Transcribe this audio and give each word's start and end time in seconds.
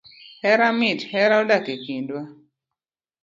Hera 0.45 0.69
mit, 0.79 0.99
hera 1.11 1.35
odak 1.43 1.65
ekindwa 1.75 2.21